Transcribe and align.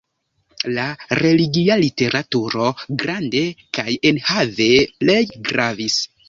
La 0.77 0.85
religia 1.19 1.75
literaturo 1.81 2.69
grande 3.03 3.45
kaj 3.79 3.95
enhave 4.13 4.71
plej 5.05 5.21
gravis. 5.53 6.01